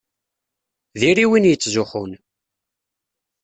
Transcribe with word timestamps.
Diri 0.99 1.25
win 1.29 1.49
yettzuxxun. 1.49 2.11